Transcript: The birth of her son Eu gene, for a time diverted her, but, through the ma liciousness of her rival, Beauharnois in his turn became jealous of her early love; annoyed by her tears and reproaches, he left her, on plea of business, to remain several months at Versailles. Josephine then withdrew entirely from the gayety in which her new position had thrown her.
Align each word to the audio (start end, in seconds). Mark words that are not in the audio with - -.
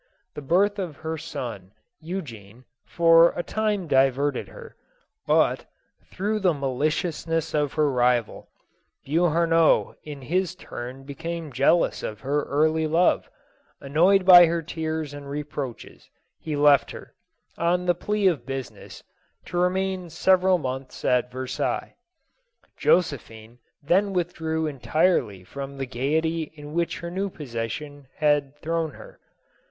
The 0.33 0.41
birth 0.41 0.79
of 0.79 0.95
her 0.97 1.15
son 1.15 1.73
Eu 1.99 2.23
gene, 2.23 2.65
for 2.87 3.33
a 3.37 3.43
time 3.43 3.85
diverted 3.87 4.47
her, 4.47 4.75
but, 5.27 5.65
through 6.09 6.39
the 6.39 6.55
ma 6.55 6.69
liciousness 6.69 7.53
of 7.53 7.73
her 7.73 7.87
rival, 7.91 8.49
Beauharnois 9.05 9.93
in 10.01 10.23
his 10.23 10.55
turn 10.55 11.03
became 11.03 11.51
jealous 11.53 12.01
of 12.01 12.21
her 12.21 12.41
early 12.45 12.87
love; 12.87 13.29
annoyed 13.79 14.25
by 14.25 14.47
her 14.47 14.63
tears 14.63 15.13
and 15.13 15.29
reproaches, 15.29 16.09
he 16.39 16.55
left 16.55 16.89
her, 16.89 17.13
on 17.55 17.85
plea 17.93 18.25
of 18.25 18.43
business, 18.43 19.03
to 19.45 19.59
remain 19.59 20.09
several 20.09 20.57
months 20.57 21.05
at 21.05 21.31
Versailles. 21.31 21.93
Josephine 22.75 23.59
then 23.83 24.13
withdrew 24.13 24.65
entirely 24.65 25.43
from 25.43 25.77
the 25.77 25.85
gayety 25.85 26.51
in 26.55 26.73
which 26.73 26.97
her 27.01 27.11
new 27.11 27.29
position 27.29 28.07
had 28.15 28.57
thrown 28.61 28.89
her. 28.93 29.19